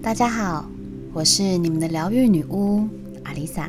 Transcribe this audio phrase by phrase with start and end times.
[0.00, 0.64] 大家好，
[1.12, 2.86] 我是你们的疗愈女巫
[3.24, 3.68] 阿丽萨。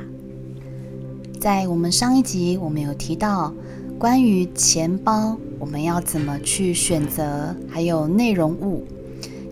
[1.39, 3.51] 在我们上一集，我们有提到
[3.97, 8.85] 关于钱包，我们要怎么去选择，还有内容物。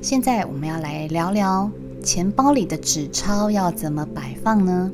[0.04, 1.70] 现在我们要来聊聊
[2.04, 4.92] 钱包里的纸钞要怎么摆放呢？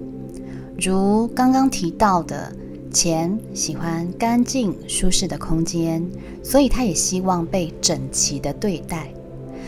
[0.79, 2.55] 如刚刚提到的，
[2.91, 6.01] 钱喜欢干净舒适的空间，
[6.41, 9.09] 所以它也希望被整齐的对待。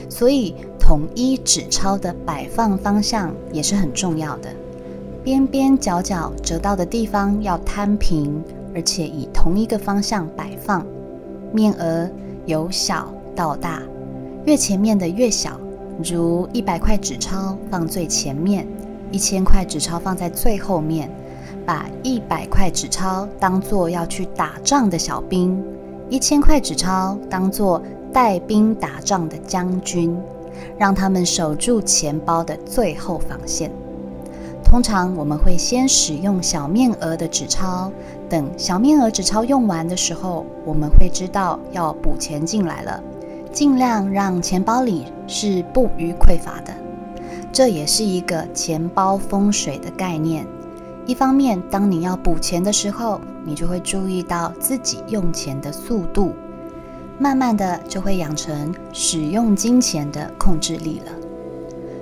[0.08, 0.54] 所以，
[0.86, 4.50] 统一纸钞的摆放方向也是很重要的。
[5.24, 8.40] 边边角角折到的地方要摊平，
[8.76, 10.86] 而且以同一个方向摆放。
[11.52, 12.08] 面额
[12.46, 13.82] 由小到大，
[14.46, 15.60] 越前面的越小。
[16.04, 18.68] 如一百块纸钞放最前面，
[19.12, 21.10] 一千块纸钞放在最后面。
[21.66, 25.60] 把一百块纸钞当做要去打仗的小兵，
[26.12, 27.82] 一千块纸钞当做。
[28.14, 30.18] 带兵打仗的将军，
[30.78, 33.72] 让他们守住钱包的最后防线。
[34.64, 37.92] 通常我们会先使用小面额的纸钞，
[38.28, 43.02] 等小面额纸钞用完的时候，我们会知道要补钱进来了，
[43.54, 46.74] 尽量让钱包里是不虞匮乏的。
[47.54, 50.46] 这也是一个钱包风水的概念。
[51.06, 56.34] 一方面，当你要补钱的时候，你就会注意到自己用钱的速度。
[57.18, 61.12] 慢慢的就会养成使用金钱的控制力了。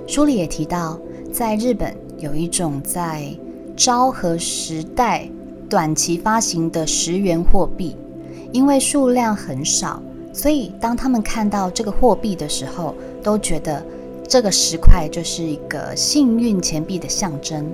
[0.06, 0.98] 书里也提到，
[1.32, 3.34] 在日本有一种在
[3.76, 5.28] 昭和时代
[5.68, 7.96] 短期发行的十元货币，
[8.52, 13.84] 因为数量很少，所以当他们看到这个货币的时候，都觉得
[14.28, 17.64] 这个十块就是一个幸运钱币的象征。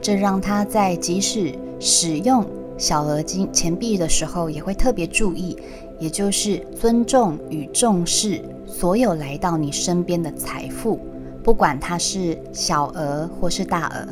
[0.00, 2.44] 这让他在即使使用
[2.78, 5.56] 小额金钱币的时候，也会特别注意。
[5.98, 11.00] 也就是尊重与重视所有来到你身边的财富，
[11.42, 14.08] 不管它是小额或是大额。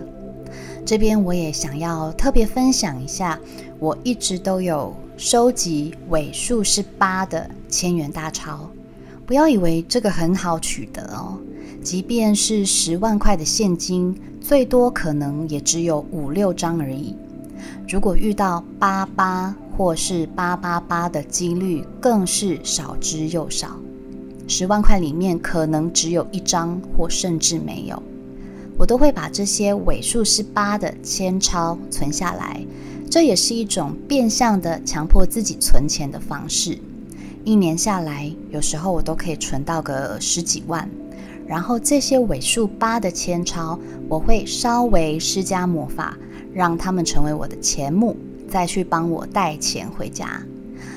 [0.87, 3.39] 这边我也想要特别分享一下，
[3.79, 8.71] 我一直都有收集尾数是八的千元大钞。
[9.27, 11.39] 不要以为这个很好取得哦，
[11.83, 17.17] 即便是十万块的现金，最多可能也只有五六张而已。
[17.89, 23.77] 如果遇到八八或是八八八的几率，更是少之又少。
[24.47, 28.03] 十万块里面可能只有一张，或甚至没有。
[28.77, 32.65] 我都会把这些尾数是八的千钞存下来，
[33.11, 36.79] 这也是一种变相的强迫自己存钱的方式。
[37.45, 40.89] 一年下来，有时候我都可以存到个十几万。
[41.47, 46.17] 然后这些尾数八的千钞，我会稍微施加魔法。
[46.55, 48.17] 让他们成为我的钱目，
[48.49, 50.43] 再去帮我带钱回家。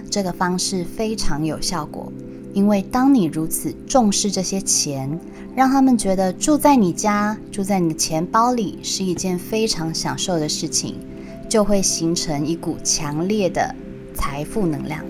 [0.09, 2.11] 这个方式非常有效果，
[2.53, 5.19] 因为当你如此重视这些钱，
[5.55, 10.95] 让他们觉得住在你家、住在你的钱包里是一件非常享受的事情，
[11.49, 13.75] 就会形成一股强烈的
[14.13, 15.03] 财富能量。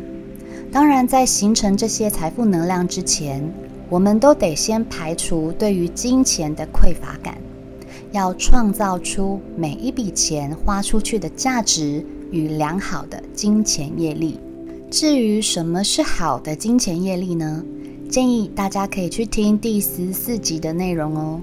[0.72, 3.42] 当然，在形成这些财富能量之前，
[3.90, 7.38] 我们都得先排除对于金钱的匮乏感。
[8.14, 14.39] 要创造出每一笔钱花出去的价值与良好的金钱业力。
[14.89, 17.63] 至于什么是好的金钱业力呢？
[18.09, 21.41] 建议大家可以去听第十四集的内容哦。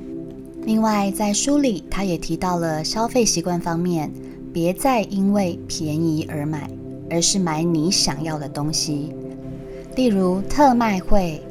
[0.64, 4.10] 另外，在书里他也提到了消费习惯方面，
[4.52, 6.70] 别再因为便宜而买，
[7.10, 9.12] 而是买你想要的东西。
[9.96, 11.42] 例如特卖会、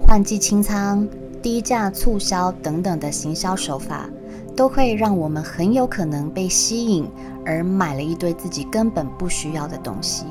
[0.00, 1.08] 换季清仓、
[1.42, 4.08] 低价促销等等的行销手法。
[4.56, 7.06] 都会让我们很有可能被吸引，
[7.44, 10.26] 而买了一堆自己根本不需要的东西。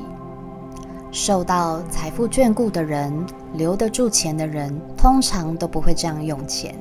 [1.12, 3.12] 受到财富眷顾的人，
[3.54, 6.76] 留得住钱的人，通常都不会这样用钱。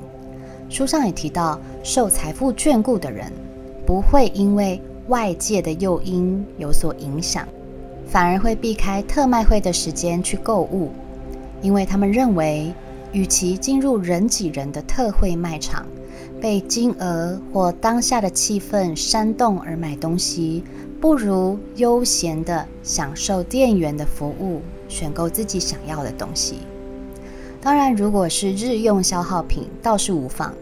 [0.68, 3.32] 书上也提到，受财富眷顾的人，
[3.86, 7.48] 不会因为外界的诱因有所影响，
[8.06, 10.90] 反而会避开特卖会的时间去购物，
[11.62, 12.70] 因为他们认为，
[13.12, 15.86] 与其进入人挤人的特惠卖场。
[16.40, 20.62] 被金额或当下的气氛煽动而买东西，
[21.00, 26.58] 不如悠闲的享受店员的服务，选购自己想要的东西。
[27.61, 30.55] 当然，如果是日用消耗品，倒是无妨。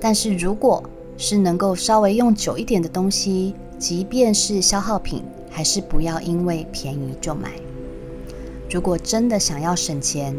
[0.00, 0.82] 但是，如果
[1.16, 7.50] 是能够稍微用久一点的东西，即便是消耗品，还是不要因为便宜就买。
[8.68, 10.34] 如果真的想要省钱，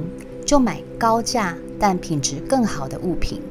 [0.45, 3.41] 就买高价但品质更好的物品。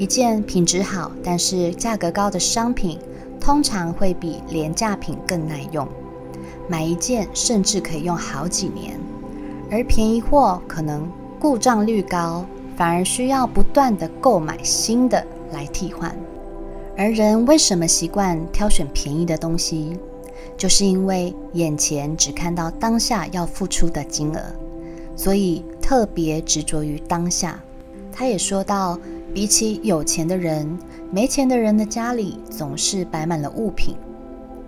[0.00, 2.98] 一件品质好但是价格高的商品，
[3.38, 5.86] 通常会比廉价品更耐用。
[6.66, 8.98] 买一件甚至可以用好几年，
[9.70, 11.06] 而便宜货可能
[11.38, 12.46] 故障率高，
[12.78, 16.16] 反而需要不断的购买新的来替换。
[16.96, 19.98] 而人为什么习惯挑选便宜的东西？
[20.56, 24.40] 就是因为眼前只看到当下要付出的金额，
[25.14, 27.62] 所以特别执着于当下。
[28.10, 28.98] 他也说到，
[29.32, 30.78] 比起有钱的人，
[31.12, 33.94] 没钱的人的家里总是摆满了物品。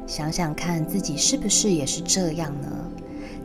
[0.06, 2.68] 想想看自己是不是也是这样呢？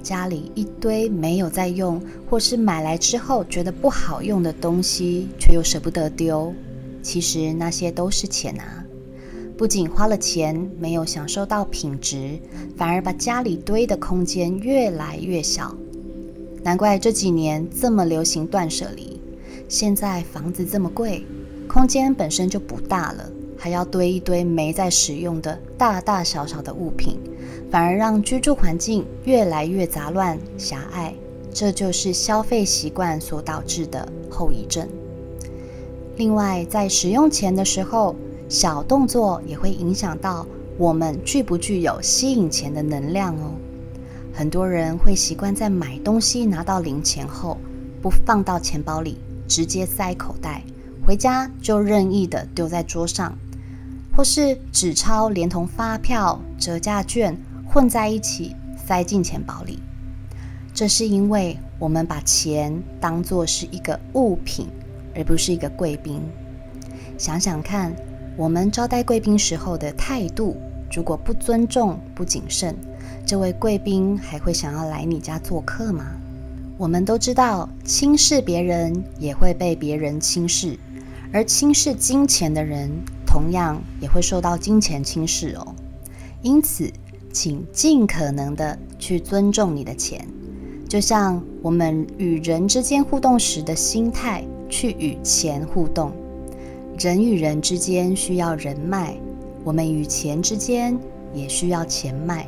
[0.04, 2.00] 家里一堆没有在用，
[2.30, 6.54] 或是买来之后觉得不好用的东西，却又舍不得丢。
[7.02, 8.86] 其实那些都是钱啊。
[9.58, 12.40] 不仅花了钱，没有享受到品质，
[12.76, 15.76] 反而把家里堆的空间越来越小。
[16.64, 19.17] 难怪这几年这么流行断舍离。
[19.68, 21.26] 现在房子这么贵，
[21.68, 27.20] 空间本身就不大了，还要堆一堆没在使用的大大小小的物品，
[27.70, 31.14] 反而让居住环境越来越杂乱狭隘。
[31.54, 34.88] 这就是消费习惯所导致的后遗症。
[36.16, 38.16] 另外，在使用钱的时候，
[38.48, 40.48] 小动作也会影响到
[40.78, 43.52] 我们具不具有吸引钱的能量哦。
[44.34, 47.58] 很多人会习惯在买东西拿到零钱后，
[48.02, 49.18] 不放到钱包里，
[49.48, 50.62] 直接塞口袋，
[51.06, 53.38] 回家就任意的丢在桌上，
[54.16, 58.56] 或是纸钞连同发票、折价券混在一起
[58.86, 59.80] 塞进钱包里。
[60.74, 64.68] 这是因为我们把钱当作是一个物品，
[65.16, 66.22] 而不是一个贵宾。
[67.18, 67.96] 想想看。
[68.40, 70.56] 我们招待贵宾时候的态度，
[70.94, 72.76] 如果不尊重、不谨慎，
[73.26, 76.06] 这位贵宾还会想要来你家做客吗？
[76.78, 80.78] 我们都知道，轻视别人也会被别人轻视，
[81.34, 82.92] 而轻视金钱的人，
[83.26, 85.74] 同样也会受到金钱轻视哦。
[86.44, 86.88] 因此，
[87.34, 90.24] 请尽可能的去尊重你的钱，
[90.88, 96.12] 就像我们与人之间互动时的心态，去与钱互动。
[97.00, 99.18] 人与人之间需要人脉，
[99.64, 100.96] 我们与钱之间
[101.34, 102.46] 也需要钱脉。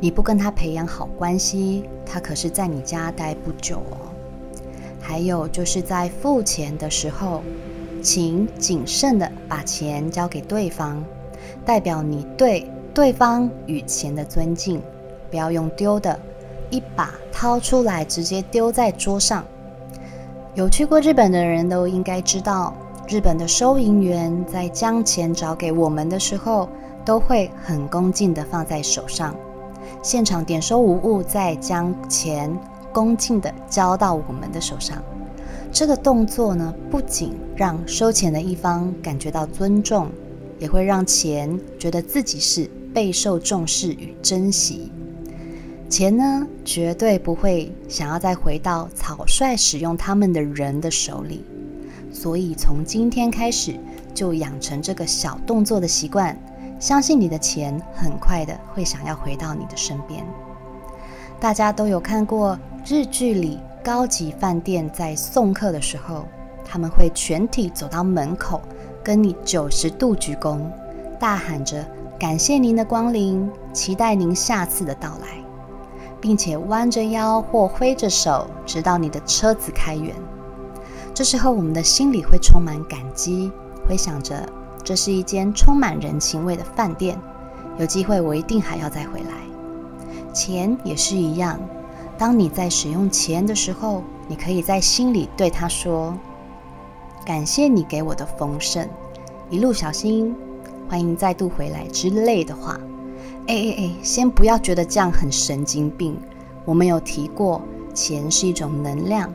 [0.00, 4.08] 你不跟他培养好关系，他可是在你家待不久哦。
[4.98, 7.42] 还有就是在付钱的时候，
[8.02, 11.04] 请谨慎的把钱交给对方，
[11.64, 14.80] 代表你对对方与钱的尊敬。
[15.30, 16.18] 不要用丢的，
[16.70, 19.44] 一把掏出来直接丢在桌上。
[20.54, 22.74] 有去过日本的人都应该知道。
[23.06, 26.68] 日本的收银员在将钱找给我们的时候，
[27.04, 29.34] 都会很恭敬地放在手上。
[30.02, 32.50] 现场点收无误，再将钱
[32.92, 35.02] 恭敬地交到我们的手上。
[35.70, 40.10] 这个动作呢，不仅让收钱的一方感觉到尊重，
[40.58, 44.90] 也会让钱觉得自己是备受重视与珍惜。
[45.88, 51.44] 钱呢，绝对不会想要再回到草率使用他们的人的手里。
[52.10, 53.78] 所以，从今天开始
[54.14, 56.36] 就养成这个小动作的习惯，
[56.80, 60.26] 相信你的钱很快的会想要回到你的身边。
[61.38, 66.24] 大家都有看过日剧里高级饭店在送客的时候，
[66.64, 68.60] 他们会全体走到门口，
[69.04, 70.58] 跟你九十度鞠躬，
[71.18, 71.86] 大喊着
[72.18, 75.44] 感谢您的光临，期待您下次的到来，
[76.20, 80.14] 并且弯着腰或挥着手，直到你的车子开远。
[81.12, 83.52] 这时候，我们的心里会充满感激，
[83.86, 84.46] 会想着
[84.82, 87.18] 这是一间充满人情味的饭店，
[87.78, 90.32] 有机会我一定还要再回来。
[90.32, 91.60] 钱也是一样，
[92.16, 96.16] 当你在使用钱的时候，你可以在心里对他说
[97.26, 98.88] ：“感谢你给我的丰盛，
[99.50, 100.34] 一路小心，
[100.88, 102.78] 欢迎再度回来之类的话。”
[103.48, 106.16] 哎哎哎，先不要觉得这样很神经病。
[106.64, 107.60] 我们有提过，
[107.92, 109.32] 钱是一种能量。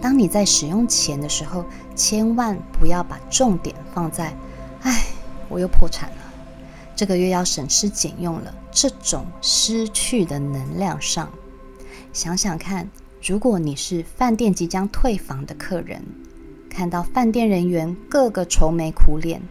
[0.00, 1.64] 当你在使用钱的时候，
[1.96, 4.32] 千万不要把重点放在“，
[5.50, 6.16] 我又破产了，
[6.96, 11.30] 这个月要省吃俭用了”这种失去的能量上。
[12.14, 12.88] 想想看，
[13.22, 16.02] 如果你是饭店即将退房的客人，
[16.70, 19.42] 看到饭店人员个个愁眉苦脸，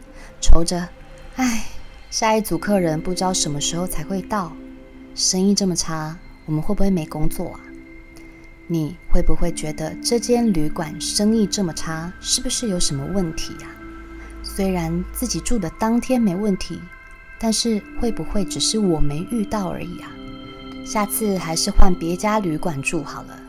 [0.41, 0.89] 愁着
[1.35, 1.65] “哎，
[2.09, 4.51] 下一组客人不知道什么时候才会到，
[5.13, 7.59] 生意这么差，我们会不会没工作啊？”
[8.71, 13.67] 你会不会觉得这间旅馆生意这么差，是不是有什么问题呀？
[14.43, 16.81] 虽然自己住的当天没问题，
[17.39, 20.11] 但是会不会只是我没遇到而已啊？
[20.85, 23.39] 下次还是换别家旅馆住好了。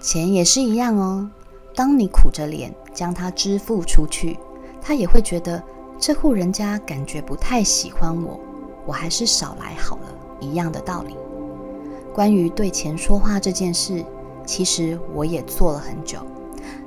[0.00, 1.28] 钱也是一样哦，
[1.74, 4.38] 当你苦着脸将它支付出去，
[4.80, 5.62] 他也会觉得
[5.98, 8.40] 这户人家感觉不太喜欢我，
[8.86, 10.02] 我还是少来好了。
[10.40, 11.14] 一样的道理，
[12.14, 14.04] 关于对钱说话这件事。
[14.46, 16.18] 其实我也做了很久，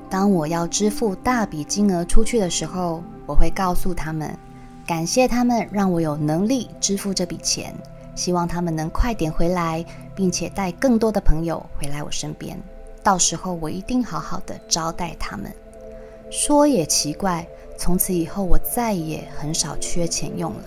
[0.10, 4.38] 当我要支付大笔金额出去的时候，我会告诉他们，
[4.86, 7.74] 感谢他们让我有能力支付这笔钱，
[8.15, 12.58] 希望他们能快点回来，并且带更多的朋友回来我身边。
[13.01, 15.53] 到时候我一定好好的招待他们。
[16.30, 20.63] 说也奇怪，从此以后我再也很少缺钱用了。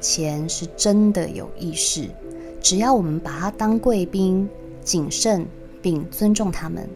[0.00, 2.10] 钱是真的有意识，
[2.60, 4.48] 只要我们把它当贵宾，
[4.82, 5.46] 谨慎
[5.80, 6.88] 并尊重他们。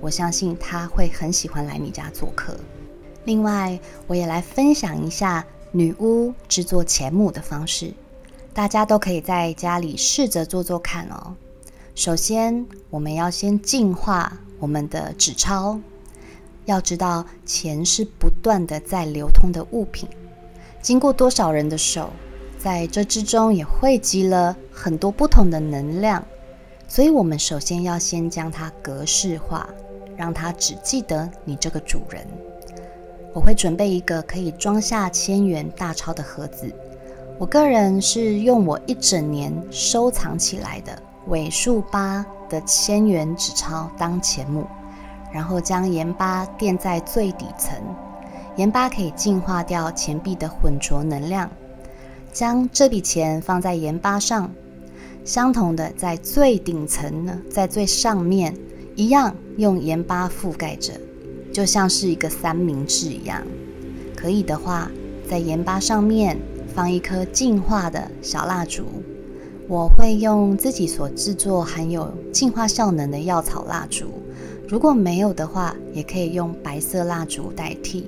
[0.00, 2.56] 我相信他会很喜欢来你家做客。
[3.26, 7.92] 另外，我也来分享一下女巫制作钱母的方式，
[8.54, 11.34] 大家都可以在家里试着做做看哦。
[11.96, 15.80] 首先，我们要先净化我们的纸钞。
[16.66, 20.08] 要知道，钱是不断的在流通的物品，
[20.80, 22.10] 经过多少人的手，
[22.60, 26.24] 在这之中也汇集了很多不同的能量。
[26.86, 29.68] 所以，我们首先要先将它格式化。
[30.16, 32.26] 让它只记得你这个主人。
[33.36, 36.72] 我会准备一个可以装下千元大钞的盒子。
[37.38, 44.66] 我个人是用我一整年收藏起来的尾数八的千元纸钞当钱目，
[45.30, 47.76] 然后将盐巴垫在最底层。
[48.56, 51.50] 盐巴可以净化掉钱币的浑浊能量。
[52.32, 54.50] 将这笔钱放在盐巴上，
[55.26, 58.56] 相同的在最顶层呢，在最上面。
[58.94, 60.94] 一样用盐巴覆盖着，
[61.56, 63.42] 就像是一个三明治一样。
[64.14, 64.90] 可以的话，
[65.26, 66.36] 在盐巴上面
[66.74, 68.84] 放一颗净化的小蜡烛。
[69.66, 74.04] 我会用自己所制作含有净化效能的药草蜡烛。
[74.68, 78.06] 如果没有的话，也可以用白色蜡烛代替。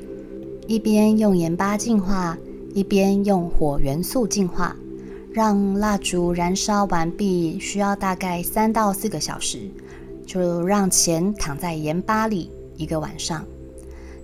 [0.67, 2.37] 一边用盐巴净化，
[2.75, 4.76] 一边用火元素净化，
[5.33, 9.71] 让蜡烛燃烧完毕，需要大概三到四个小时。
[10.26, 13.45] 就让钱躺在盐巴里一个晚上，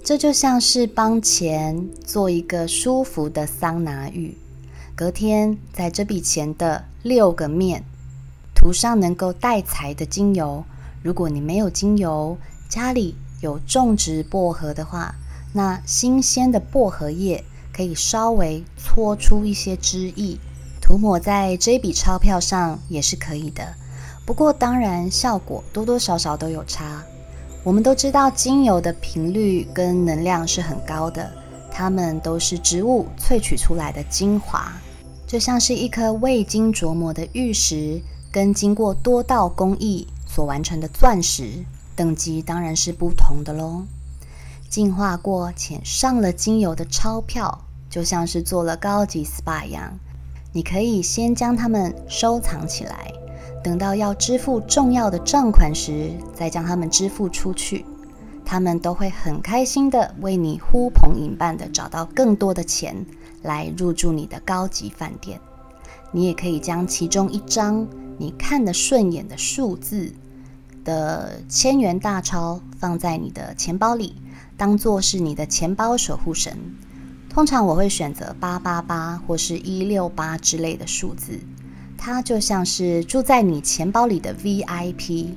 [0.03, 4.35] 这就像是帮钱做一个舒服的桑拿浴。
[4.97, 7.83] 隔天，在这笔钱的六个面
[8.55, 10.65] 涂上能够带财的精油。
[11.03, 15.17] 如果你没有精油，家里有种植薄荷的话，
[15.53, 20.39] 那新鲜的薄荷叶可以稍微搓出一些汁液，
[20.81, 23.75] 涂抹在这笔钞票上也是可以的。
[24.25, 27.03] 不过，当然效果多多少少都有差。
[27.65, 31.33] 我们都知道，精油的频率跟能量是很高的，
[31.71, 34.71] 它们都是植物萃取出来的精华，
[35.27, 41.65] 就像是一颗未经琢磨的玉石，跟经过多道工艺所完成的钻石，
[41.97, 43.85] 等级当然是不同的喽。
[44.69, 49.99] 净化过且上了精油的钞票，就像是做了高级 SPA 一样，
[50.53, 53.11] 你可以先将它们收藏起来。
[53.65, 57.87] 等到要支付重要的账款时，再将它们支付出去，
[58.45, 63.07] 他们都会很开心的为你呼朋引伴的找到更多的钱
[63.41, 65.41] 来入住你的高级饭店。
[66.13, 70.13] 你也可以将其中一张你看得顺眼的数字
[70.85, 74.15] 的千元大钞放在你的钱包里，
[74.59, 76.59] 当做是你的钱包守护神。
[77.31, 81.41] 通常我会选择八八八或是一六八之类的数字。
[82.07, 85.29] 它就像是住在你钱包里的 VIP，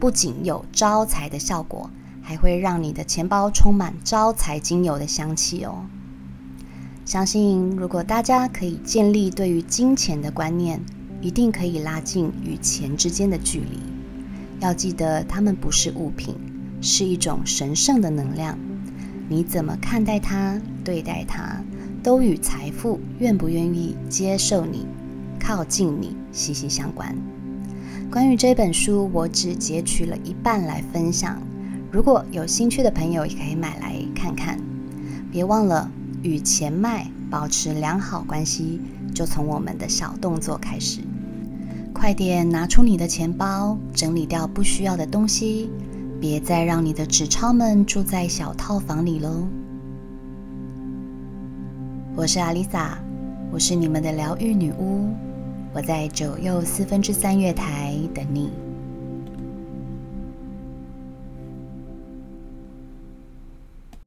[0.00, 1.90] 不仅有招财的效果，
[2.22, 5.84] 还会让你的钱包充满招财精油的香气哦。
[7.04, 10.80] 相信如果大家可以建立对于金钱的观念，
[11.20, 13.78] 一定可以拉近与钱之间的距离。
[14.60, 16.34] 要记得，它们不是物品，
[16.80, 18.58] 是一种神圣的能量。
[19.28, 21.62] 你怎么看待它、对待它，
[22.02, 24.86] 都与财富愿不愿意接受你。
[25.46, 27.14] 靠近你息息相关。
[28.10, 31.38] 关于这本书，我只截取了一半来分享。
[31.92, 34.58] 如果有兴趣的朋友，也可以买来看看。
[35.30, 35.90] 别忘了
[36.22, 38.80] 与钱脉保持良好关系，
[39.14, 41.02] 就从我们的小动作开始。
[41.92, 45.68] 快点拿出你的钱包，整理掉不需要的东西，
[46.18, 49.46] 别再让你的纸钞们住在小套房里喽。
[52.16, 52.96] 我是阿丽萨，
[53.52, 55.10] 我是你们的疗愈女巫。
[55.74, 58.63] 我在九又四分之三月台等你。